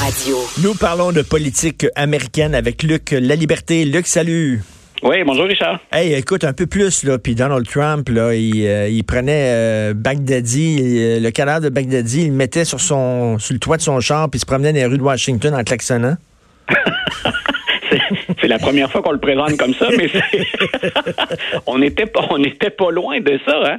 Radio. 0.00 0.36
Nous 0.62 0.74
parlons 0.74 1.12
de 1.12 1.22
politique 1.22 1.86
américaine 1.94 2.54
avec 2.54 2.82
Luc 2.82 3.10
La 3.12 3.36
Liberté. 3.36 3.84
Luc, 3.84 4.06
salut. 4.06 4.62
Oui, 5.02 5.22
bonjour 5.24 5.44
Richard. 5.44 5.78
Hey, 5.92 6.14
écoute, 6.14 6.44
un 6.44 6.52
peu 6.52 6.66
plus, 6.66 7.04
là, 7.04 7.18
puis 7.18 7.34
Donald 7.34 7.68
Trump, 7.68 8.08
là, 8.08 8.34
il, 8.34 8.66
euh, 8.66 8.88
il 8.88 9.04
prenait 9.04 9.52
euh, 9.52 9.94
Baghdadi, 9.94 10.78
euh, 10.80 11.20
le 11.20 11.30
cadavre 11.30 11.64
de 11.64 11.68
Baghdadi, 11.68 12.22
il 12.22 12.28
le 12.28 12.34
mettait 12.34 12.64
sur 12.64 12.80
son 12.80 13.38
sur 13.38 13.52
le 13.52 13.58
toit 13.58 13.76
de 13.76 13.82
son 13.82 14.00
char, 14.00 14.30
puis 14.30 14.38
il 14.38 14.40
se 14.40 14.46
promenait 14.46 14.72
dans 14.72 14.78
les 14.78 14.86
rues 14.86 14.98
de 14.98 15.02
Washington 15.02 15.54
en 15.54 15.62
klaxonnant. 15.62 16.16
c'est 18.40 18.48
la 18.48 18.58
première 18.58 18.90
fois 18.90 19.02
qu'on 19.02 19.12
le 19.12 19.18
présente 19.18 19.56
comme 19.56 19.74
ça, 19.74 19.88
mais 19.96 20.08
on 21.66 21.78
n'était 21.78 22.06
pas, 22.06 22.26
on 22.30 22.38
n'était 22.38 22.70
pas 22.70 22.90
loin 22.90 23.20
de 23.20 23.38
ça. 23.46 23.60
Hein? 23.64 23.78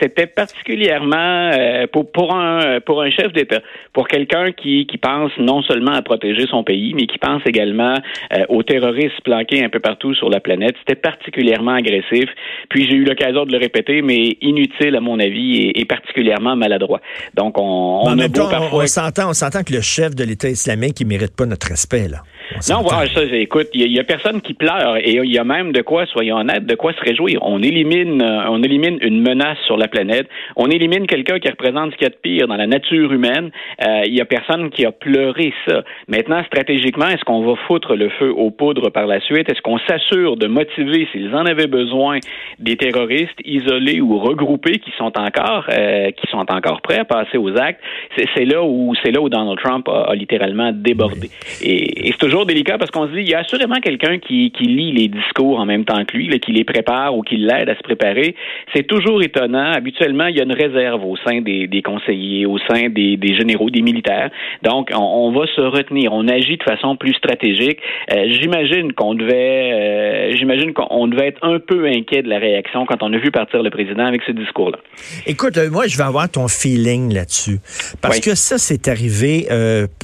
C'était 0.00 0.26
particulièrement 0.26 1.50
euh, 1.52 1.86
pour, 1.92 2.10
pour, 2.10 2.34
un, 2.34 2.80
pour 2.80 3.02
un 3.02 3.10
chef 3.10 3.32
d'État, 3.32 3.60
pour 3.92 4.08
quelqu'un 4.08 4.52
qui, 4.52 4.86
qui 4.86 4.98
pense 4.98 5.32
non 5.38 5.62
seulement 5.62 5.92
à 5.92 6.02
protéger 6.02 6.46
son 6.46 6.64
pays, 6.64 6.94
mais 6.94 7.06
qui 7.06 7.18
pense 7.18 7.42
également 7.46 7.94
euh, 8.32 8.44
aux 8.48 8.62
terroristes 8.62 9.20
planqués 9.24 9.64
un 9.64 9.68
peu 9.68 9.80
partout 9.80 10.14
sur 10.14 10.30
la 10.30 10.40
planète. 10.40 10.74
C'était 10.80 11.00
particulièrement 11.00 11.74
agressif. 11.74 12.28
Puis 12.68 12.88
j'ai 12.88 12.96
eu 12.96 13.04
l'occasion 13.04 13.44
de 13.44 13.52
le 13.52 13.58
répéter, 13.58 14.02
mais 14.02 14.36
inutile 14.40 14.96
à 14.96 15.00
mon 15.00 15.18
avis 15.18 15.72
et, 15.74 15.84
particulièrement 15.84 16.56
maladroit. 16.56 17.00
Donc 17.34 17.58
on, 17.58 18.02
on 18.04 18.18
a 18.18 18.28
beau 18.28 18.48
parfois. 18.48 18.84
On 18.84 18.86
s'entend, 18.86 19.30
on 19.30 19.34
s'entend 19.34 19.62
que 19.62 19.72
le 19.72 19.80
chef 19.80 20.14
de 20.14 20.24
l'État 20.24 20.48
islamique, 20.48 21.00
il 21.00 21.06
mérite 21.06 21.36
pas 21.36 21.46
notre 21.46 21.68
respect 21.68 22.08
là. 22.08 22.22
Yeah. 22.24 22.43
Non, 22.70 22.82
voilà, 22.82 23.08
ça, 23.08 23.22
écoute, 23.24 23.68
il 23.74 23.92
y, 23.92 23.98
a 23.98 24.04
personne 24.04 24.40
qui 24.40 24.54
pleure 24.54 24.96
et 24.96 25.16
il 25.16 25.32
y 25.32 25.38
a 25.38 25.44
même 25.44 25.72
de 25.72 25.82
quoi, 25.82 26.06
soyons 26.06 26.36
honnêtes, 26.36 26.66
de 26.66 26.74
quoi 26.74 26.92
se 26.92 27.00
réjouir. 27.00 27.40
On 27.42 27.62
élimine, 27.62 28.22
euh, 28.22 28.48
on 28.48 28.62
élimine 28.62 28.98
une 29.02 29.20
menace 29.20 29.58
sur 29.66 29.76
la 29.76 29.88
planète. 29.88 30.28
On 30.56 30.66
élimine 30.66 31.06
quelqu'un 31.06 31.38
qui 31.38 31.48
représente 31.48 31.92
ce 31.92 31.96
qu'il 31.96 32.04
y 32.04 32.06
a 32.06 32.10
de 32.10 32.20
pire 32.20 32.48
dans 32.48 32.56
la 32.56 32.66
nature 32.66 33.12
humaine. 33.12 33.50
Euh, 33.84 34.02
il 34.06 34.14
y 34.14 34.20
a 34.20 34.24
personne 34.24 34.70
qui 34.70 34.84
a 34.84 34.92
pleuré 34.92 35.52
ça. 35.66 35.82
Maintenant, 36.08 36.42
stratégiquement, 36.44 37.08
est-ce 37.08 37.24
qu'on 37.24 37.44
va 37.44 37.56
foutre 37.66 37.94
le 37.94 38.08
feu 38.10 38.30
aux 38.30 38.50
poudres 38.50 38.90
par 38.90 39.06
la 39.06 39.20
suite? 39.20 39.50
Est-ce 39.50 39.62
qu'on 39.62 39.78
s'assure 39.78 40.36
de 40.36 40.46
motiver, 40.46 41.08
s'ils 41.12 41.34
en 41.34 41.46
avaient 41.46 41.66
besoin, 41.66 42.18
des 42.58 42.76
terroristes 42.76 43.40
isolés 43.44 44.00
ou 44.00 44.18
regroupés 44.18 44.78
qui 44.78 44.92
sont 44.98 45.12
encore, 45.18 45.66
euh, 45.70 46.10
qui 46.10 46.26
sont 46.30 46.50
encore 46.50 46.82
prêts 46.82 46.98
à 46.98 47.04
passer 47.04 47.38
aux 47.38 47.56
actes? 47.56 47.80
C'est 48.16 48.44
là 48.44 48.62
où, 48.62 48.94
c'est 49.02 49.10
là 49.10 49.20
où 49.20 49.28
Donald 49.28 49.58
Trump 49.58 49.88
a, 49.88 50.14
littéralement 50.14 50.72
débordé. 50.72 51.30
Et, 51.62 52.08
et 52.08 52.12
c'est 52.12 52.18
toujours 52.18 52.33
délicat 52.42 52.76
parce 52.78 52.90
qu'on 52.90 53.06
se 53.06 53.12
dit, 53.12 53.20
il 53.20 53.28
y 53.28 53.34
a 53.34 53.40
assurément 53.40 53.76
quelqu'un 53.76 54.18
qui, 54.18 54.50
qui 54.50 54.64
lit 54.64 54.90
les 54.90 55.06
discours 55.06 55.60
en 55.60 55.66
même 55.66 55.84
temps 55.84 56.04
que 56.04 56.16
lui, 56.16 56.28
qui 56.40 56.52
les 56.52 56.64
prépare 56.64 57.16
ou 57.16 57.22
qui 57.22 57.36
l'aide 57.36 57.68
à 57.68 57.76
se 57.76 57.82
préparer. 57.82 58.34
C'est 58.74 58.86
toujours 58.86 59.22
étonnant. 59.22 59.72
Habituellement, 59.72 60.26
il 60.26 60.36
y 60.36 60.40
a 60.40 60.44
une 60.44 60.52
réserve 60.52 61.04
au 61.04 61.16
sein 61.16 61.40
des, 61.40 61.68
des 61.68 61.82
conseillers, 61.82 62.46
au 62.46 62.58
sein 62.58 62.88
des, 62.88 63.16
des, 63.16 63.36
généraux, 63.36 63.70
des 63.70 63.82
militaires. 63.82 64.30
Donc, 64.62 64.90
on, 64.94 65.30
va 65.30 65.46
se 65.54 65.60
retenir. 65.60 66.12
On 66.12 66.26
agit 66.28 66.56
de 66.56 66.62
façon 66.64 66.96
plus 66.96 67.14
stratégique. 67.14 67.78
Euh, 68.12 68.26
j'imagine 68.40 68.92
qu'on 68.92 69.14
devait, 69.14 70.32
euh, 70.32 70.36
j'imagine 70.36 70.72
qu'on 70.72 71.06
devait 71.06 71.28
être 71.28 71.44
un 71.44 71.60
peu 71.60 71.86
inquiet 71.86 72.22
de 72.22 72.28
la 72.28 72.38
réaction 72.38 72.84
quand 72.86 73.02
on 73.02 73.12
a 73.12 73.18
vu 73.18 73.30
partir 73.30 73.62
le 73.62 73.70
président 73.70 74.06
avec 74.06 74.22
ce 74.26 74.32
discours-là. 74.32 74.78
Écoute, 75.26 75.56
euh, 75.56 75.70
moi, 75.70 75.86
je 75.86 75.96
vais 75.96 76.04
avoir 76.04 76.28
ton 76.28 76.48
feeling 76.48 77.12
là-dessus. 77.12 77.58
Parce 78.00 78.20
que 78.20 78.34
ça, 78.34 78.58
c'est 78.58 78.88
arrivé 78.88 79.46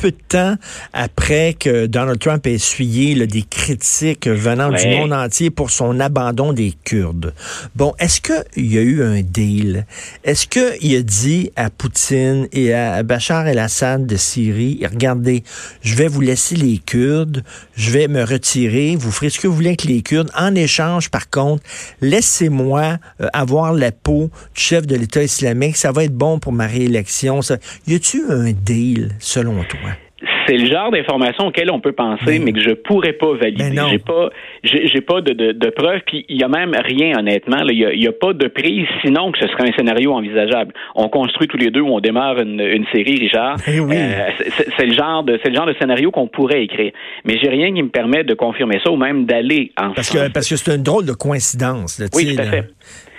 peu 0.01 0.11
de 0.11 0.17
temps 0.29 0.55
après 0.93 1.55
que 1.59 1.87
Donald 1.87 2.20
Trump 2.21 2.47
a 2.47 2.51
essuyé 2.51 3.27
des 3.27 3.43
critiques 3.43 4.29
venant 4.29 4.71
du 4.71 4.87
monde 4.87 5.13
entier 5.13 5.51
pour 5.51 5.71
son 5.71 5.99
abandon 6.01 6.53
des 6.53 6.75
Kurdes. 6.85 7.35
Bon, 7.75 7.95
est-ce 7.99 8.21
qu'il 8.21 8.67
y 8.67 8.79
a 8.79 8.83
eu 8.83 9.03
un 9.03 9.23
deal? 9.23 9.87
Est-ce 10.23 10.47
qu'il 10.47 10.95
a 10.95 11.03
dit 11.03 11.51
à 11.57 11.71
Poutine 11.71 12.47
et 12.53 12.75
à 12.75 13.03
Bachar 13.03 13.49
el-Assad 13.49 14.07
de 14.07 14.17
Syrie, 14.17 14.81
regardez, 14.89 15.43
je 15.83 15.95
vais 15.95 16.09
vous 16.09 16.21
laisser 16.21 16.57
les 16.57 16.79
Kurdes, 16.79 17.43
je 17.75 17.91
vais 17.91 18.07
me 18.07 18.23
retirer, 18.23 18.97
vous 18.97 19.11
ferez 19.11 19.31
ce 19.31 19.41
que 19.41 19.49
vous 19.49 19.55
voulez 19.55 19.71
avec 19.71 19.85
les 19.85 20.03
Kurdes. 20.03 20.31
En 20.37 20.55
échange, 20.55 21.11
par 21.11 21.31
contre, 21.31 21.63
laissez-moi 22.03 22.99
euh, 23.21 23.29
avoir 23.33 23.73
la 23.73 23.93
peau 23.93 24.31
du 24.55 24.61
chef 24.61 24.87
de 24.87 24.95
l'État 24.95 25.23
islamique, 25.23 25.77
ça 25.77 25.91
va 25.91 26.05
être 26.05 26.15
bon 26.15 26.39
pour 26.39 26.53
ma 26.53 26.67
réélection. 26.67 27.41
Ça. 27.41 27.57
Y 27.87 27.95
a-tu 27.95 28.23
un 28.31 28.53
deal, 28.53 29.17
selon 29.19 29.65
toi? 29.65 29.91
C'est 30.51 30.57
le 30.57 30.67
genre 30.67 30.91
d'information 30.91 31.47
auquel 31.47 31.71
on 31.71 31.81
peut 31.81 31.93
penser, 31.93 32.41
mais, 32.41 32.53
que 32.53 32.61
je 32.61 32.71
pourrais 32.71 33.13
pas 33.13 33.35
valider. 33.35 33.81
J'ai 33.91 33.99
pas, 33.99 34.31
j'ai 34.65 35.01
pas 35.01 35.21
de, 35.21 35.33
de, 35.33 35.53
de, 35.53 35.71
preuves, 35.71 36.01
puis 36.07 36.25
il 36.29 36.41
y 36.41 36.43
a 36.43 36.49
même 36.49 36.75
rien 36.85 37.19
honnêtement. 37.19 37.59
Il 37.69 37.79
y 37.79 38.09
a, 38.09 38.13
pas 38.13 38.33
de 38.33 38.49
prise, 38.49 38.87
sinon 39.05 39.31
que 39.31 39.39
ce 39.39 39.47
serait 39.47 39.69
un 39.69 39.73
scénario 39.77 40.13
envisageable. 40.13 40.75
On 40.97 41.09
construit 41.09 41.47
tous 41.47 41.57
les 41.57 41.71
deux, 41.71 41.81
ou 41.81 41.95
on 41.95 42.01
démarre 42.01 42.41
une, 42.41 42.61
une 42.61 42.85
série, 42.93 43.19
Richard. 43.19 43.57
Eh 43.67 43.79
euh, 43.79 44.31
c'est 44.77 44.87
le 44.87 44.95
genre 44.95 45.23
de, 45.23 45.39
c'est 45.43 45.51
le 45.51 45.55
genre 45.55 45.67
de 45.67 45.75
scénario 45.75 46.11
qu'on 46.11 46.27
pourrait 46.27 46.65
écrire. 46.65 46.93
Mais 47.25 47.39
j'ai 47.41 47.49
rien 47.49 47.73
qui 47.73 47.83
me 47.83 47.89
permet 47.89 48.25
de 48.25 48.35
confirmer 48.35 48.81
ça 48.83 48.91
ou 48.91 48.97
même 48.97 49.27
d'aller 49.27 49.73
en 49.81 49.93
parce 49.93 50.11
que 50.11 50.29
parce 50.33 50.49
que 50.49 50.57
c'est 50.57 50.75
une 50.75 50.83
drôle 50.83 51.07
de 51.07 51.13
coïncidence. 51.13 52.03
oui, 52.15 52.35
tout 52.35 52.43
à 52.43 52.45
fait. 52.45 52.65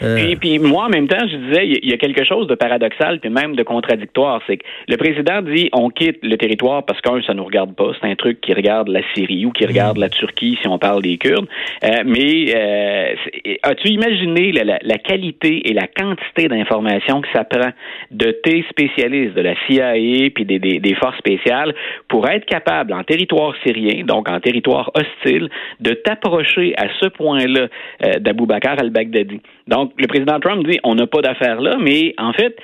Euh. 0.01 0.15
Puis, 0.15 0.35
puis, 0.35 0.59
moi, 0.59 0.85
en 0.85 0.89
même 0.89 1.07
temps, 1.07 1.27
je 1.27 1.35
disais, 1.35 1.67
il 1.67 1.89
y 1.89 1.93
a 1.93 1.97
quelque 1.97 2.23
chose 2.23 2.47
de 2.47 2.55
paradoxal, 2.55 3.19
puis 3.19 3.29
même 3.29 3.55
de 3.55 3.63
contradictoire. 3.63 4.41
C'est 4.47 4.57
que 4.57 4.63
le 4.87 4.97
président 4.97 5.41
dit, 5.41 5.69
on 5.73 5.89
quitte 5.89 6.19
le 6.23 6.37
territoire 6.37 6.83
parce 6.85 6.99
qu'un, 7.01 7.21
ça 7.21 7.33
nous 7.33 7.43
regarde 7.43 7.75
pas. 7.75 7.91
C'est 7.99 8.09
un 8.09 8.15
truc 8.15 8.41
qui 8.41 8.53
regarde 8.53 8.87
la 8.87 9.01
Syrie 9.13 9.45
ou 9.45 9.51
qui 9.51 9.65
regarde 9.65 9.97
la 9.97 10.09
Turquie, 10.09 10.57
si 10.61 10.67
on 10.67 10.79
parle 10.79 11.03
des 11.03 11.17
Kurdes. 11.17 11.47
Euh, 11.83 12.03
mais 12.05 12.53
euh, 12.55 13.15
as-tu 13.63 13.89
imaginé 13.89 14.51
la, 14.51 14.79
la, 14.81 14.97
qualité 14.97 15.69
et 15.69 15.73
la 15.73 15.87
quantité 15.87 16.47
d'informations 16.47 17.21
que 17.21 17.27
ça 17.33 17.43
prend 17.43 17.69
de 18.11 18.31
tes 18.43 18.65
spécialistes 18.69 19.35
de 19.35 19.41
la 19.41 19.53
CIA 19.67 20.29
puis 20.33 20.45
des, 20.45 20.59
des, 20.59 20.79
des 20.79 20.95
forces 20.95 21.17
spéciales 21.17 21.73
pour 22.07 22.27
être 22.27 22.45
capable, 22.45 22.93
en 22.93 23.03
territoire 23.03 23.53
syrien, 23.63 24.03
donc 24.05 24.29
en 24.29 24.39
territoire 24.39 24.91
hostile, 24.93 25.49
de 25.79 25.93
t'approcher 25.93 26.73
à 26.77 26.87
ce 26.99 27.07
point-là 27.07 27.67
euh, 28.05 28.19
d'Abou 28.19 28.45
Bakr 28.45 28.79
al-Baghdadi? 28.79 29.41
Donc, 29.67 29.93
le 29.97 30.07
président 30.07 30.39
Trump 30.39 30.65
dit 30.67 30.79
on 30.83 30.95
n'a 30.95 31.07
pas 31.07 31.21
d'affaires 31.21 31.61
là, 31.61 31.77
mais 31.79 32.13
en 32.17 32.33
fait, 32.33 32.55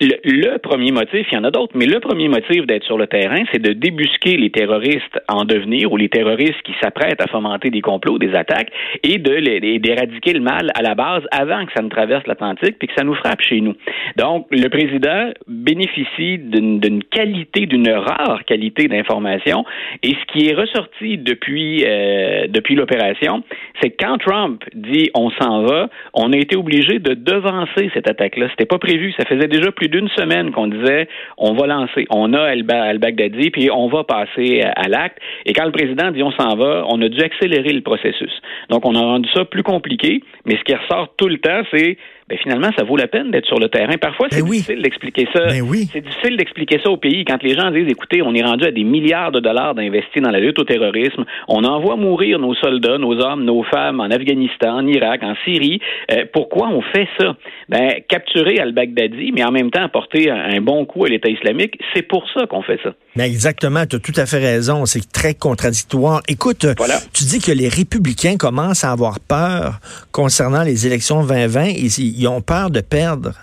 le, 0.00 0.58
premier 0.58 0.92
motif, 0.92 1.26
il 1.30 1.34
y 1.34 1.38
en 1.38 1.44
a 1.44 1.50
d'autres, 1.50 1.72
mais 1.74 1.86
le 1.86 2.00
premier 2.00 2.28
motif 2.28 2.66
d'être 2.66 2.84
sur 2.84 2.98
le 2.98 3.06
terrain, 3.06 3.42
c'est 3.52 3.62
de 3.62 3.72
débusquer 3.72 4.36
les 4.36 4.50
terroristes 4.50 5.20
en 5.28 5.44
devenir 5.44 5.90
ou 5.90 5.96
les 5.96 6.08
terroristes 6.08 6.60
qui 6.64 6.72
s'apprêtent 6.82 7.22
à 7.22 7.26
fomenter 7.28 7.70
des 7.70 7.80
complots, 7.80 8.18
des 8.18 8.34
attaques, 8.34 8.70
et 9.02 9.18
d'éradiquer 9.18 10.34
le 10.34 10.40
mal 10.40 10.70
à 10.74 10.82
la 10.82 10.94
base 10.94 11.22
avant 11.30 11.64
que 11.64 11.72
ça 11.74 11.82
ne 11.82 11.88
traverse 11.88 12.26
l'Atlantique 12.26 12.76
puis 12.78 12.88
que 12.88 12.94
ça 12.94 13.04
nous 13.04 13.14
frappe 13.14 13.40
chez 13.40 13.60
nous. 13.60 13.74
Donc, 14.16 14.46
le 14.50 14.68
président 14.68 15.32
bénéficie 15.48 16.38
d'une 16.38 17.02
qualité, 17.04 17.66
d'une 17.66 17.88
rare 17.88 18.44
qualité 18.46 18.88
d'information, 18.88 19.64
et 20.02 20.10
ce 20.10 20.32
qui 20.32 20.48
est 20.48 20.54
ressorti 20.54 21.18
depuis 21.18 21.84
euh, 21.86 22.46
depuis 22.48 22.74
l'opération, 22.74 23.42
c'est 23.80 23.90
que 23.90 24.04
quand 24.04 24.18
Trump 24.18 24.62
dit 24.74 25.10
on 25.14 25.30
s'en 25.30 25.62
va, 25.62 25.88
on 26.14 26.32
a 26.32 26.36
été 26.36 26.56
obligé 26.56 26.98
de 26.98 27.14
devancer 27.14 27.90
cette 27.94 28.08
attaque-là. 28.08 28.48
C'était 28.50 28.66
pas 28.66 28.78
prévu, 28.78 29.12
ça 29.18 29.24
faisait 29.24 29.48
déjà 29.48 29.72
plus 29.72 29.85
d'une 29.88 30.08
semaine 30.10 30.52
qu'on 30.52 30.66
disait 30.66 31.08
on 31.38 31.54
va 31.54 31.66
lancer, 31.66 32.06
on 32.10 32.32
a 32.32 32.42
al-Baghdadi, 32.42 33.50
puis 33.50 33.70
on 33.70 33.88
va 33.88 34.04
passer 34.04 34.62
à 34.62 34.88
l'acte. 34.88 35.18
Et 35.44 35.52
quand 35.52 35.64
le 35.64 35.72
président 35.72 36.10
dit 36.10 36.22
on 36.22 36.32
s'en 36.32 36.56
va, 36.56 36.84
on 36.88 37.00
a 37.02 37.08
dû 37.08 37.20
accélérer 37.20 37.72
le 37.72 37.82
processus. 37.82 38.32
Donc 38.70 38.84
on 38.84 38.94
a 38.94 39.00
rendu 39.00 39.28
ça 39.34 39.44
plus 39.44 39.62
compliqué, 39.62 40.22
mais 40.44 40.56
ce 40.56 40.64
qui 40.64 40.74
ressort 40.74 41.14
tout 41.16 41.28
le 41.28 41.38
temps, 41.38 41.62
c'est 41.72 41.98
ben 42.28 42.36
finalement, 42.38 42.70
ça 42.76 42.82
vaut 42.82 42.96
la 42.96 43.06
peine 43.06 43.30
d'être 43.30 43.46
sur 43.46 43.60
le 43.60 43.68
terrain. 43.68 43.96
Parfois, 44.00 44.26
c'est 44.30 44.42
ben 44.42 44.50
difficile 44.50 44.82
d'expliquer 44.82 45.28
ça. 45.32 45.46
Ben 45.46 45.62
oui. 45.62 45.88
C'est 45.92 46.00
difficile 46.00 46.36
d'expliquer 46.36 46.80
ça 46.82 46.90
au 46.90 46.96
pays 46.96 47.24
quand 47.24 47.40
les 47.42 47.54
gens 47.54 47.70
disent, 47.70 47.86
écoutez, 47.88 48.20
on 48.20 48.34
est 48.34 48.42
rendu 48.42 48.64
à 48.64 48.72
des 48.72 48.82
milliards 48.82 49.30
de 49.30 49.38
dollars 49.38 49.76
d'investis 49.76 50.20
dans 50.20 50.30
la 50.30 50.40
lutte 50.40 50.58
au 50.58 50.64
terrorisme. 50.64 51.24
On 51.46 51.62
envoie 51.62 51.94
mourir 51.94 52.40
nos 52.40 52.54
soldats, 52.54 52.98
nos 52.98 53.20
hommes, 53.20 53.44
nos 53.44 53.62
femmes 53.62 54.00
en 54.00 54.10
Afghanistan, 54.10 54.78
en 54.78 54.86
Irak, 54.88 55.22
en 55.22 55.34
Syrie. 55.44 55.80
Euh, 56.10 56.24
pourquoi 56.32 56.68
on 56.68 56.82
fait 56.82 57.08
ça? 57.18 57.36
Ben, 57.68 58.00
capturer 58.08 58.58
al-Baghdadi, 58.58 59.30
mais 59.32 59.44
en 59.44 59.52
même 59.52 59.70
temps 59.70 59.84
apporter 59.84 60.28
un, 60.30 60.60
bon 60.60 60.84
coup 60.84 61.04
à 61.04 61.08
l'État 61.08 61.28
islamique, 61.28 61.78
c'est 61.94 62.02
pour 62.02 62.24
ça 62.34 62.46
qu'on 62.46 62.62
fait 62.62 62.80
ça. 62.82 62.90
Ben 63.14 63.24
exactement, 63.24 63.86
tu 63.86 63.96
as 63.96 63.98
tout 63.98 64.12
à 64.16 64.26
fait 64.26 64.38
raison. 64.38 64.84
C'est 64.84 65.12
très 65.12 65.34
contradictoire. 65.34 66.22
Écoute, 66.28 66.66
tu 67.12 67.24
dis 67.24 67.40
que 67.40 67.52
les 67.52 67.68
républicains 67.68 68.36
commencent 68.36 68.84
à 68.84 68.90
avoir 68.90 69.20
peur 69.20 69.78
concernant 70.12 70.62
les 70.62 70.86
élections 70.86 71.24
2020. 71.24 71.68
Ils, 71.76 72.15
ils 72.16 72.28
ont 72.28 72.40
peur 72.40 72.70
de 72.70 72.80
perdre 72.80 73.34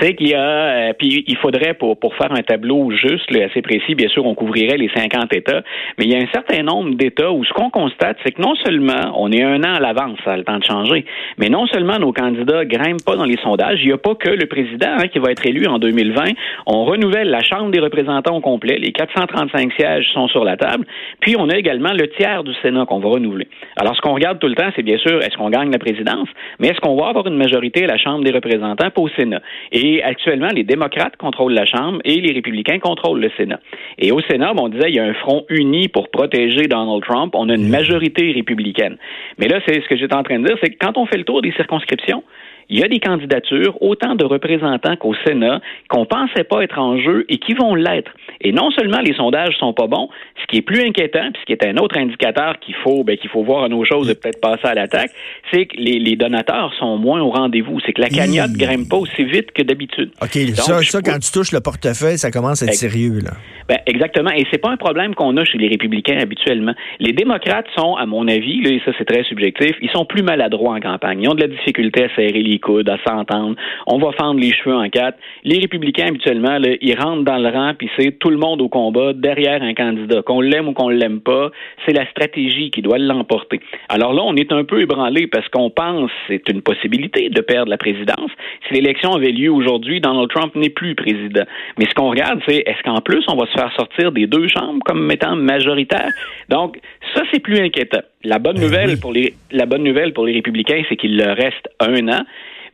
c'est 0.00 0.14
qu'il 0.14 0.28
y 0.28 0.34
a, 0.34 0.40
euh, 0.40 0.92
puis 0.98 1.24
il 1.26 1.36
faudrait, 1.36 1.74
pour, 1.74 1.98
pour 1.98 2.14
faire 2.14 2.32
un 2.32 2.42
tableau 2.42 2.90
juste, 2.90 3.30
assez 3.36 3.62
précis, 3.62 3.94
bien 3.94 4.08
sûr, 4.08 4.26
on 4.26 4.34
couvrirait 4.34 4.76
les 4.76 4.90
50 4.94 5.32
États, 5.34 5.62
mais 5.98 6.04
il 6.04 6.12
y 6.12 6.14
a 6.14 6.18
un 6.18 6.28
certain 6.32 6.62
nombre 6.62 6.94
d'États 6.94 7.32
où 7.32 7.44
ce 7.44 7.52
qu'on 7.52 7.70
constate, 7.70 8.16
c'est 8.24 8.32
que 8.32 8.42
non 8.42 8.54
seulement 8.56 9.12
on 9.16 9.30
est 9.32 9.42
un 9.42 9.62
an 9.62 9.74
à 9.74 9.80
l'avance, 9.80 10.18
ça 10.24 10.32
a 10.32 10.36
le 10.36 10.44
temps 10.44 10.58
de 10.58 10.64
changer, 10.64 11.04
mais 11.38 11.48
non 11.48 11.66
seulement 11.66 11.98
nos 11.98 12.12
candidats 12.12 12.64
grimpent 12.64 13.04
pas 13.04 13.16
dans 13.16 13.24
les 13.24 13.36
sondages, 13.38 13.80
il 13.82 13.88
n'y 13.88 13.92
a 13.92 13.98
pas 13.98 14.14
que 14.14 14.30
le 14.30 14.46
président 14.46 14.96
hein, 14.98 15.08
qui 15.08 15.18
va 15.18 15.30
être 15.30 15.44
élu 15.46 15.66
en 15.66 15.78
2020, 15.78 16.24
on 16.66 16.84
renouvelle 16.84 17.30
la 17.30 17.42
Chambre 17.42 17.70
des 17.70 17.80
représentants 17.80 18.36
au 18.36 18.40
complet, 18.40 18.78
les 18.78 18.92
435 18.92 19.72
sièges 19.72 20.06
sont 20.12 20.28
sur 20.28 20.44
la 20.44 20.56
table, 20.56 20.86
puis 21.20 21.36
on 21.38 21.48
a 21.48 21.56
également 21.56 21.92
le 21.92 22.08
tiers 22.08 22.44
du 22.44 22.52
Sénat 22.62 22.86
qu'on 22.86 22.98
va 22.98 23.08
renouveler. 23.08 23.48
Alors 23.76 23.96
ce 23.96 24.00
qu'on 24.00 24.14
regarde 24.14 24.38
tout 24.38 24.48
le 24.48 24.54
temps, 24.54 24.70
c'est 24.76 24.82
bien 24.82 24.98
sûr, 24.98 25.22
est-ce 25.22 25.36
qu'on 25.36 25.50
gagne 25.50 25.70
la 25.70 25.78
présidence, 25.78 26.28
mais 26.58 26.68
est-ce 26.68 26.80
qu'on 26.80 26.96
va 26.96 27.08
avoir 27.08 27.26
une 27.26 27.36
majorité 27.36 27.84
à 27.84 27.86
la 27.86 27.98
Chambre 27.98 28.24
des 28.24 28.32
représentants, 28.32 28.90
pas 28.90 29.00
au 29.00 29.08
Sénat? 29.08 29.40
Et 29.72 29.89
Et 29.92 30.04
actuellement, 30.04 30.50
les 30.54 30.62
démocrates 30.62 31.16
contrôlent 31.16 31.52
la 31.52 31.64
Chambre 31.64 31.98
et 32.04 32.20
les 32.20 32.32
républicains 32.32 32.78
contrôlent 32.78 33.20
le 33.20 33.30
Sénat. 33.36 33.58
Et 33.98 34.12
au 34.12 34.20
Sénat, 34.20 34.52
on 34.56 34.68
disait 34.68 34.88
il 34.88 34.94
y 34.94 35.00
a 35.00 35.04
un 35.04 35.14
front 35.14 35.44
uni 35.48 35.88
pour 35.88 36.10
protéger 36.10 36.68
Donald 36.68 37.02
Trump. 37.02 37.34
On 37.34 37.48
a 37.48 37.54
une 37.56 37.68
majorité 37.68 38.30
républicaine. 38.30 38.98
Mais 39.38 39.48
là, 39.48 39.58
c'est 39.66 39.82
ce 39.82 39.88
que 39.88 39.96
j'étais 39.96 40.14
en 40.14 40.22
train 40.22 40.38
de 40.38 40.46
dire, 40.46 40.56
c'est 40.62 40.70
que 40.70 40.78
quand 40.78 40.96
on 40.96 41.06
fait 41.06 41.18
le 41.18 41.24
tour 41.24 41.42
des 41.42 41.50
circonscriptions, 41.52 42.22
il 42.68 42.78
y 42.78 42.84
a 42.84 42.88
des 42.88 43.00
candidatures, 43.00 43.80
autant 43.82 44.14
de 44.14 44.24
représentants 44.24 44.96
qu'au 44.96 45.14
Sénat, 45.26 45.60
qu'on 45.88 46.06
pensait 46.06 46.44
pas 46.44 46.62
être 46.62 46.78
en 46.78 46.98
jeu 46.98 47.24
et 47.28 47.38
qui 47.38 47.54
vont 47.54 47.74
l'être. 47.74 48.10
Et 48.40 48.52
non 48.52 48.70
seulement 48.70 49.00
les 49.00 49.14
sondages 49.14 49.56
sont 49.58 49.72
pas 49.72 49.86
bons, 49.86 50.08
ce 50.40 50.46
qui 50.46 50.58
est 50.58 50.62
plus 50.62 50.82
inquiétant, 50.82 51.30
puis 51.32 51.40
ce 51.42 51.46
qui 51.46 51.52
est 51.52 51.66
un 51.66 51.76
autre 51.76 51.98
indicateur 51.98 52.58
qu'il 52.60 52.74
faut, 52.76 53.04
ben, 53.04 53.16
qu'il 53.16 53.30
faut 53.30 53.42
voir 53.42 53.64
à 53.64 53.68
nos 53.68 53.84
choses 53.84 54.10
et 54.10 54.14
peut-être 54.14 54.40
passer 54.40 54.66
à 54.66 54.74
l'attaque, 54.74 55.10
c'est 55.52 55.66
que 55.66 55.76
les, 55.76 55.98
les, 55.98 56.16
donateurs 56.16 56.72
sont 56.78 56.96
moins 56.96 57.20
au 57.20 57.30
rendez-vous. 57.30 57.80
C'est 57.84 57.92
que 57.92 58.00
la 58.00 58.08
cagnotte 58.08 58.52
grimpe 58.52 58.88
pas 58.88 58.96
aussi 58.96 59.24
vite 59.24 59.52
que 59.52 59.62
d'habitude. 59.62 60.10
OK, 60.22 60.36
ça, 60.54 60.82
ça 60.82 61.02
quand 61.02 61.18
tu 61.18 61.32
touches 61.32 61.52
le 61.52 61.60
portefeuille, 61.60 62.18
ça 62.18 62.30
commence 62.30 62.62
à 62.62 62.66
être 62.66 62.74
sérieux, 62.74 63.20
là. 63.22 63.32
Ben, 63.68 63.78
exactement. 63.86 64.30
Et 64.30 64.44
c'est 64.50 64.58
pas 64.58 64.70
un 64.70 64.76
problème 64.76 65.14
qu'on 65.14 65.36
a 65.36 65.44
chez 65.44 65.58
les 65.58 65.68
républicains 65.68 66.18
habituellement. 66.18 66.74
Les 66.98 67.12
démocrates 67.12 67.66
sont, 67.76 67.94
à 67.94 68.04
mon 68.04 68.26
avis, 68.26 68.60
là, 68.62 68.70
et 68.70 68.82
ça 68.84 68.90
c'est 68.98 69.04
très 69.04 69.22
subjectif, 69.24 69.76
ils 69.80 69.90
sont 69.90 70.04
plus 70.04 70.22
maladroits 70.22 70.74
en 70.74 70.80
campagne. 70.80 71.22
Ils 71.22 71.28
ont 71.28 71.34
de 71.34 71.42
la 71.42 71.46
difficulté 71.46 72.04
à 72.04 72.08
serrer 72.16 72.42
les 72.42 72.58
coudes, 72.60 72.88
à 72.88 72.98
s'entendre. 73.06 73.56
On 73.86 73.98
va 73.98 74.12
fendre 74.12 74.40
les 74.40 74.52
cheveux 74.52 74.74
en 74.74 74.88
quatre. 74.88 75.18
Les 75.44 75.58
républicains, 75.58 76.08
habituellement, 76.08 76.58
là, 76.58 76.70
ils 76.80 76.98
rentrent 76.98 77.24
dans 77.24 77.38
le 77.38 77.48
rang, 77.48 77.72
puis 77.76 77.90
c'est 77.98 78.18
tout 78.18 78.30
le 78.30 78.36
monde 78.36 78.60
au 78.62 78.68
combat, 78.68 79.12
derrière 79.12 79.62
un 79.62 79.74
candidat. 79.74 80.22
Qu'on 80.22 80.40
l'aime 80.40 80.68
ou 80.68 80.72
qu'on 80.72 80.88
l'aime 80.88 81.20
pas, 81.20 81.50
c'est 81.86 81.92
la 81.92 82.06
stratégie 82.10 82.70
qui 82.70 82.82
doit 82.82 82.98
l'emporter. 82.98 83.60
Alors 83.88 84.12
là, 84.12 84.22
on 84.24 84.36
est 84.36 84.52
un 84.52 84.64
peu 84.64 84.80
ébranlé 84.80 85.26
parce 85.26 85.48
qu'on 85.48 85.70
pense 85.70 86.10
c'est 86.28 86.48
une 86.48 86.62
possibilité 86.62 87.28
de 87.28 87.40
perdre 87.40 87.70
la 87.70 87.78
présidence. 87.78 88.30
Si 88.68 88.74
l'élection 88.74 89.14
avait 89.14 89.32
lieu 89.32 89.50
aujourd'hui, 89.50 90.00
Donald 90.00 90.28
Trump 90.30 90.54
n'est 90.54 90.70
plus 90.70 90.94
président. 90.94 91.44
Mais 91.78 91.86
ce 91.86 91.94
qu'on 91.94 92.10
regarde, 92.10 92.40
c'est 92.46 92.62
est-ce 92.66 92.82
qu'en 92.82 93.00
plus, 93.00 93.24
on 93.28 93.36
va 93.36 93.46
se 93.46 93.52
faire 93.52 93.72
sortir 93.76 94.12
des 94.12 94.26
deux 94.26 94.48
chambres 94.48 94.82
comme 94.84 95.10
étant 95.10 95.36
majoritaire? 95.36 96.10
Donc, 96.48 96.78
ça, 97.14 97.22
c'est 97.32 97.40
plus 97.40 97.58
inquiétant. 97.58 98.02
La 98.24 98.38
bonne 98.38 98.56
ben 98.56 98.62
nouvelle 98.62 99.00
pour 99.00 99.12
les, 99.12 99.34
la 99.50 99.66
bonne 99.66 99.82
nouvelle 99.82 100.12
pour 100.12 100.26
les 100.26 100.34
républicains, 100.34 100.82
c'est 100.88 100.96
qu'il 100.96 101.16
leur 101.16 101.36
reste 101.36 101.68
un 101.80 102.08
an. 102.08 102.22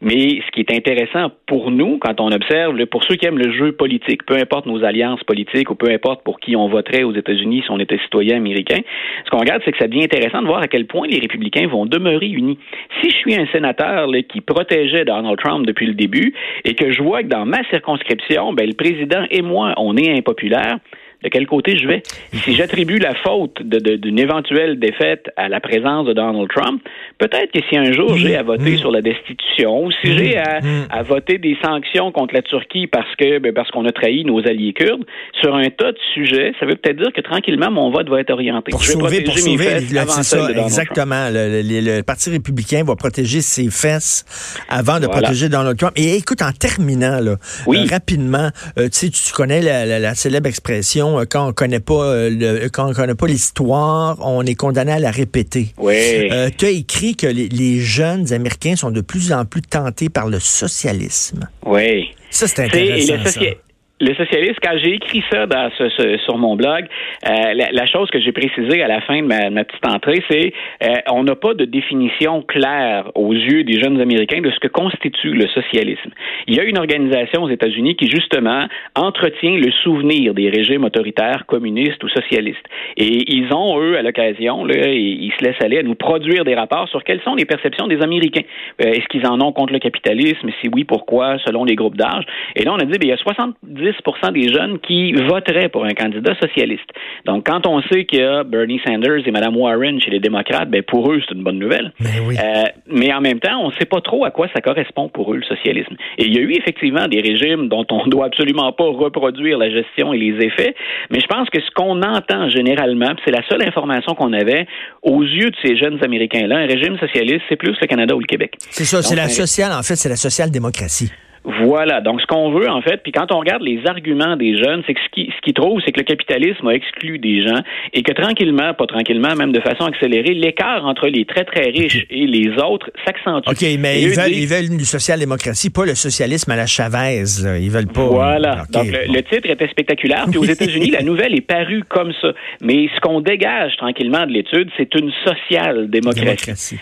Mais 0.03 0.41
ce 0.47 0.51
qui 0.53 0.61
est 0.61 0.73
intéressant 0.73 1.31
pour 1.47 1.71
nous, 1.71 1.99
quand 1.99 2.21
on 2.21 2.31
observe, 2.31 2.85
pour 2.87 3.05
ceux 3.05 3.17
qui 3.17 3.27
aiment 3.27 3.39
le 3.39 3.53
jeu 3.53 3.73
politique, 3.73 4.25
peu 4.27 4.37
importe 4.37 4.67
nos 4.67 4.85
alliances 4.85 5.23
politiques 5.25 5.71
ou 5.71 5.75
peu 5.75 5.91
importe 5.91 6.23
pour 6.23 6.39
qui 6.41 6.57
on 6.57 6.69
voterait 6.69 7.03
aux 7.03 7.15
États-Unis 7.15 7.63
si 7.65 7.71
on 7.71 7.79
était 7.79 7.99
citoyen 7.99 8.37
américain, 8.37 8.81
ce 9.25 9.31
qu'on 9.31 9.39
regarde, 9.39 9.63
c'est 9.65 9.73
que 9.73 9.79
ça 9.79 9.89
devient 9.89 10.05
intéressant 10.05 10.43
de 10.43 10.47
voir 10.47 10.63
à 10.63 10.69
quel 10.69 10.87
point 10.87 11.07
les 11.07 11.19
républicains 11.19 11.67
vont 11.67 11.87
demeurer 11.87 12.29
unis. 12.29 12.59
Si 13.01 13.11
je 13.11 13.17
suis 13.17 13.35
un 13.35 13.47
sénateur 13.47 14.09
qui 14.29 14.41
protégeait 14.41 15.05
Donald 15.05 15.39
Trump 15.39 15.67
depuis 15.67 15.87
le 15.87 15.95
début 15.95 16.35
et 16.65 16.75
que 16.75 16.93
je 16.93 17.03
vois 17.03 17.23
que 17.23 17.29
dans 17.29 17.47
ma 17.47 17.63
circonscription, 17.71 18.53
ben, 18.53 18.67
le 18.67 18.75
président 18.75 19.25
et 19.31 19.43
moi, 19.43 19.75
on 19.77 19.97
est 19.97 20.17
impopulaires, 20.17 20.79
de 21.27 21.31
quel 21.31 21.47
côté 21.47 21.77
je 21.77 21.89
vais? 21.89 22.03
Si 22.45 22.55
j'attribue 22.55 22.99
la 22.99 23.15
faute 23.15 23.61
d'une 23.63 24.19
éventuelle 24.19 24.79
défaite 24.79 25.29
à 25.37 25.49
la 25.49 25.59
présence 25.59 26.07
de 26.07 26.13
Donald 26.13 26.49
Trump, 26.55 26.81
peut-être 27.19 27.51
que 27.53 27.59
si 27.69 27.77
un 27.77 27.93
jour 27.93 28.17
j'ai 28.17 28.37
à 28.37 28.45
voter 28.45 28.73
mm. 28.73 28.79
sur 28.79 28.93
la 28.93 29.03
destitution, 29.03 29.87
ou 29.87 29.91
si 29.91 30.17
j'ai 30.17 30.39
à, 30.39 30.61
à, 30.91 31.03
voter 31.03 31.39
des 31.39 31.57
sanctions 31.65 32.13
contre 32.13 32.35
la 32.35 32.43
Turquie 32.43 32.87
parce 32.87 33.13
que 33.17 33.41
ben, 33.41 33.53
parce 33.53 33.71
qu'on 33.73 33.85
a 33.87 33.93
trahi 33.93 34.25
nos 34.25 34.39
alliés 34.47 34.73
kurdes, 34.73 35.05
sur 35.41 35.55
un 35.57 35.69
tas 35.71 35.91
de 35.91 35.99
sujets, 36.15 36.53
ça 36.61 36.67
veut 36.67 36.77
peut-être 36.77 36.99
dire 36.99 37.13
que 37.13 37.21
tranquillement 37.21 37.73
mon 37.73 37.91
vote 37.91 38.09
va 38.09 38.21
être 38.21 38.31
orienté. 38.31 38.71
Pour 38.71 38.85
sauver, 38.85 39.23
pour 39.23 39.37
sauver, 39.37 39.81
ça, 40.23 40.49
exactement. 40.65 41.29
Le, 41.33 42.03
Parti 42.03 42.31
républicain 42.31 42.85
va 42.85 42.95
protéger 42.95 43.41
ses 43.41 43.69
fesses 43.71 44.25
avant 44.69 45.01
de 45.01 45.09
protéger 45.09 45.49
Donald 45.49 45.77
Trump. 45.77 45.93
Et 45.97 46.15
écoute, 46.17 46.41
en 46.43 46.53
terminant, 46.53 47.19
là, 47.21 47.37
euh, 47.67 47.85
rapidement, 47.91 48.51
euh, 48.79 48.85
tu 48.85 48.91
sais, 48.93 49.11
tu 49.11 49.33
connais 49.33 49.61
la 49.61 50.15
célèbre 50.15 50.47
expression 50.47 51.16
euh, 51.17 51.25
quand 51.29 51.49
on 51.49 51.53
connaît 51.53 51.81
pas 51.81 52.05
euh, 52.05 52.69
quand 52.73 52.91
on 52.91 52.93
connaît 52.93 53.15
pas 53.15 53.27
l'histoire, 53.27 54.17
on 54.21 54.43
est 54.43 54.55
condamné 54.55 54.93
à 54.93 54.99
la 54.99 55.11
répéter. 55.11 55.75
Oui. 55.79 55.95
Euh, 56.31 56.51
tu 56.57 56.67
as 56.67 56.71
écrit 56.71 57.17
que 57.17 57.27
les, 57.27 57.81
jeunes 57.81 58.33
Américains 58.33 58.77
sont 58.77 58.91
de 58.91 59.01
plus 59.01 59.33
en 59.33 59.45
plus 59.45 59.63
tentés 59.63 60.09
par 60.09 60.29
le 60.29 60.41
socialisme. 60.41 61.49
Oui. 61.65 62.09
Ça, 62.31 62.47
c'est 62.47 62.65
intéressant. 62.65 63.15
Le 63.41 63.66
socialiste, 64.01 64.59
quand 64.63 64.77
j'ai 64.83 64.95
écrit 64.95 65.23
ça 65.31 65.47
dans 65.47 65.71
ce, 65.79 66.19
sur 66.25 66.37
mon 66.37 66.57
blog, 66.57 66.87
euh, 67.29 67.55
la, 67.55 67.87
chose 67.87 68.11
que 68.11 68.21
j'ai 68.21 68.33
précisée 68.33 68.83
à 68.83 68.89
la 68.89 69.01
fin 69.01 69.23
de 69.23 69.27
ma, 69.27 69.65
petite 69.65 69.87
entrée, 69.87 70.23
c'est 70.31 70.53
euh, 70.83 70.95
on 71.11 71.25
n'a 71.25 71.35
pas 71.35 71.55
de 71.55 71.65
définition 71.65 72.43
claire 72.43 73.11
aux 73.15 73.33
yeux 73.33 73.65
des 73.65 73.81
jeunes 73.81 74.01
Américains 74.01 74.41
de 74.41 74.51
ce 74.51 74.59
que 74.59 74.69
constitue 74.69 75.33
le 75.33 75.47
socialisme. 75.49 76.11
Il 76.47 76.55
y 76.55 76.61
a 76.61 76.65
une 76.65 76.79
organisation 76.79 77.45
aux 77.45 77.49
États-Unis 77.49 77.97
qui 77.97 78.09
justement 78.11 78.67
entretient 78.95 79.57
le 79.57 79.71
souvenir 79.83 80.35
des 80.35 80.51
régimes 80.51 80.85
autoritaires 80.85 81.47
communistes 81.47 82.03
ou 82.05 82.09
socialistes. 82.09 82.67
Et 82.97 83.33
ils 83.33 83.53
ont 83.53 83.81
eux 83.81 83.97
à 83.97 84.03
l'occasion, 84.03 84.67
ils 84.69 85.33
se 85.39 85.45
laissent 85.45 85.63
aller 85.63 85.79
à 85.79 85.83
nous 85.83 85.95
produire 85.95 86.45
des 86.45 86.55
rapports 86.55 86.89
sur 86.89 87.03
quelles 87.03 87.23
sont 87.23 87.35
les 87.35 87.45
perceptions 87.45 87.87
des 87.87 88.03
Américains. 88.03 88.45
Euh, 88.83 88.93
est-ce 88.93 89.07
qu'ils 89.09 89.27
en 89.27 89.41
ont 89.41 89.53
contre 89.53 89.73
le 89.73 89.79
capitalisme? 89.79 90.51
Si 90.61 90.69
oui, 90.75 90.85
pourquoi? 90.85 91.39
Selon 91.47 91.65
les 91.65 91.77
groupes 91.77 91.97
d'âge. 91.97 92.25
Et 92.55 92.65
là, 92.65 92.73
on 92.75 92.79
a 92.79 92.85
dit, 92.85 92.99
bien, 92.99 93.01
il 93.03 93.09
y 93.09 93.13
a 93.13 93.17
70 93.17 93.86
des 94.33 94.53
jeunes 94.53 94.79
qui 94.81 95.13
voteraient 95.13 95.69
pour 95.69 95.85
un 95.85 95.95
candidat 95.95 96.35
socialiste. 96.41 96.89
Donc, 97.25 97.47
quand 97.47 97.67
on 97.67 97.83
sait 97.83 98.05
qu'il 98.05 98.21
y 98.21 98.23
a 98.23 98.45
Bernie 98.45 98.81
Sanders 98.87 99.27
et 99.27 99.31
Mme 99.31 99.57
Warren 99.57 100.01
chez 100.01 100.11
les 100.11 100.21
démocrates, 100.21 100.71
ben 100.71 100.83
pour 100.83 101.11
eux, 101.11 101.21
c'est 101.27 101.35
une 101.35 101.43
bonne 101.43 101.59
nouvelle. 101.59 101.93
Ben 102.01 102.09
euh, 102.31 102.65
mais 102.87 103.13
en 103.13 103.21
même 103.21 103.41
temps, 103.41 103.59
on 103.61 103.69
ne 103.69 103.75
sait 103.75 103.85
pas 103.85 104.01
trop 104.01 104.25
à 104.25 104.31
quoi 104.31 104.49
ça 104.55 104.61
correspond 104.61 105.09
pour 105.09 105.33
eux, 105.33 105.37
le 105.37 105.45
socialisme. 105.45 105.97
Et 106.19 106.25
il 106.27 106.35
y 106.35 106.39
a 106.39 106.43
eu 106.43 106.53
effectivement 106.53 107.07
des 107.09 107.21
régimes 107.21 107.69
dont 107.69 107.87
on 107.91 108.07
ne 108.07 108.11
doit 108.11 108.27
absolument 108.27 108.73
pas 108.73 108.85
reproduire 108.85 109.59
la 109.59 109.71
gestion 109.71 110.13
et 110.13 110.19
les 110.19 110.45
effets, 110.45 110.75
mais 111.11 111.21
je 111.21 111.27
pense 111.27 111.49
que 111.51 111.61
ce 111.61 111.71
qu'on 111.75 112.03
entend 112.03 112.49
généralement, 112.49 113.15
c'est 113.25 113.31
la 113.31 113.47
seule 113.49 113.63
information 113.63 114.15
qu'on 114.15 114.33
avait 114.33 114.67
aux 115.03 115.23
yeux 115.23 115.51
de 115.51 115.57
ces 115.63 115.77
jeunes 115.77 115.99
Américains-là, 116.03 116.57
un 116.57 116.67
régime 116.67 116.99
socialiste, 116.99 117.43
c'est 117.49 117.57
plus 117.57 117.77
le 117.81 117.87
Canada 117.87 118.15
ou 118.15 118.21
le 118.21 118.27
Québec. 118.27 118.55
C'est 118.71 118.85
ça, 118.85 119.03
c'est 119.03 119.17
la 119.17 119.29
sociale, 119.29 119.73
en 119.73 119.83
fait, 119.83 119.97
c'est 119.97 120.09
la 120.09 120.17
social-démocratie. 120.17 121.11
Voilà. 121.47 122.01
Donc, 122.01 122.21
ce 122.21 122.27
qu'on 122.27 122.51
veut, 122.51 122.69
en 122.69 122.83
fait, 122.83 123.03
puis 123.05 123.13
quand 123.13 123.31
on 123.31 123.39
regarde 123.39 123.63
les 123.63 123.87
arguments 123.87 124.37
des 124.37 124.59
jeunes, 124.59 124.83
c'est 124.87 124.95
que 124.95 125.01
ce 125.01 125.09
qu'ils 125.11 125.33
ce 125.33 125.53
trouvent, 125.53 125.81
c'est 125.85 125.93
que 125.93 126.01
le 126.01 126.05
capitalisme 126.05 126.67
a 126.67 126.75
exclu 126.75 127.19
des 127.19 127.47
gens 127.47 127.61
et 127.93 128.03
que 128.03 128.13
tranquillement, 128.13 128.75
pas 128.75 128.87
tranquillement, 128.87 129.35
même 129.37 129.53
de 129.53 129.61
façon 129.61 129.85
accélérée, 129.85 130.35
l'écart 130.35 130.85
entre 130.85 131.07
les 131.07 131.25
très, 131.25 131.45
très 131.45 131.71
riches 131.71 132.05
et 132.11 132.27
les 132.27 132.51
autres 132.61 132.91
s'accentue. 133.05 133.49
OK, 133.49 133.63
mais 133.79 134.03
ils 134.03 134.09
veulent, 134.09 134.33
ils 134.33 134.47
veulent, 134.47 134.73
une 134.73 134.81
social-démocratie, 134.81 135.71
pas 135.71 135.87
le 135.87 135.95
socialisme 135.95 136.51
à 136.51 136.57
la 136.57 136.67
Chavez. 136.67 137.23
Ils 137.61 137.71
veulent 137.71 137.87
pas. 137.87 138.07
Voilà. 138.07 138.65
Donc, 138.73 138.87
le, 138.87 139.23
titre 139.23 139.49
était 139.49 139.69
spectaculaire. 139.69 140.27
Puis 140.29 140.39
aux 140.39 140.45
États-Unis, 140.57 140.91
la 140.91 141.03
nouvelle 141.03 141.35
est 141.35 141.47
parue 141.47 141.85
comme 141.89 142.13
ça. 142.21 142.33
Mais 142.61 142.89
ce 142.95 143.01
qu'on 143.01 143.21
dégage 143.21 143.77
tranquillement 143.77 144.27
de 144.27 144.33
l'étude, 144.33 144.69
c'est 144.77 144.93
une 144.97 145.13
social-démocratie. 145.25 146.79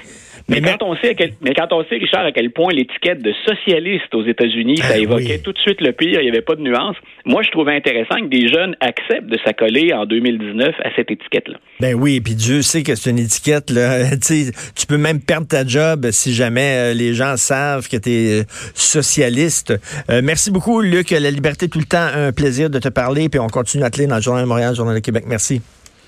Mais, 0.49 0.61
quand 0.61 0.83
on 0.83 0.95
sait, 0.97 1.17
mais 1.41 1.55
quand 1.55 1.73
on 1.73 1.83
sait, 1.85 1.97
Richard, 1.97 2.27
à 2.27 2.33
quel 2.33 2.51
point 2.51 2.73
l'étiquette 2.73 3.23
de 3.23 3.33
socialiste 3.47 4.15
aux 4.15 4.25
États-Unis, 4.25 4.77
ça 4.77 4.95
ah 4.95 4.99
évoquait 4.99 5.39
tout 5.39 5.53
de 5.53 5.59
suite 5.59 5.81
le 5.81 5.93
pire, 5.93 6.21
il 6.21 6.25
n'y 6.25 6.29
avait 6.29 6.43
pas 6.43 6.55
de 6.55 6.61
nuance. 6.61 6.97
Moi, 7.25 7.43
je 7.43 7.51
trouvais 7.51 7.75
intéressant 7.75 8.17
que 8.17 8.27
des 8.27 8.49
jeunes 8.49 8.77
acceptent 8.81 9.29
de 9.29 9.39
s'accoler 9.45 9.95
en 9.95 10.05
2019 10.05 10.75
à 10.85 10.91
cette 10.97 11.11
étiquette-là. 11.11 11.57
Ben 11.81 11.95
oui, 11.95 12.21
puis 12.21 12.35
Dieu 12.35 12.61
sait 12.61 12.83
que 12.83 12.95
c'est 12.95 13.11
une 13.11 13.19
étiquette. 13.19 13.71
Là. 13.71 14.17
tu 14.17 14.87
peux 14.87 14.99
même 14.99 15.21
perdre 15.21 15.49
ta 15.49 15.67
job 15.67 16.09
si 16.11 16.35
jamais 16.35 16.93
euh, 16.93 16.95
les 16.95 17.15
gens 17.15 17.37
savent 17.39 17.89
que 17.89 17.97
tu 17.97 18.11
es 18.11 18.41
euh, 18.41 18.45
socialiste. 18.75 19.73
Euh, 20.11 20.21
merci 20.23 20.51
beaucoup, 20.51 20.83
Luc. 20.83 21.11
La 21.11 21.31
liberté 21.31 21.69
tout 21.69 21.79
le 21.79 21.87
temps, 21.87 22.07
un 22.15 22.33
plaisir 22.33 22.69
de 22.69 22.79
te 22.79 22.89
parler. 22.89 23.31
Puis 23.31 23.41
on 23.41 23.49
continue 23.49 23.85
à 23.85 23.91
te 23.91 23.99
lire 23.99 24.09
dans 24.09 24.17
le 24.17 24.23
Journal 24.23 24.43
de 24.45 24.49
Montréal, 24.49 24.71
le 24.71 24.77
Journal 24.77 24.95
de 24.95 25.01
Québec. 25.01 25.25
Merci. 25.27 25.63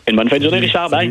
Une 0.08 0.16
bonne 0.16 0.28
fin 0.28 0.38
de 0.38 0.42
journée, 0.42 0.60
Richard. 0.60 0.90
Bye. 0.90 1.04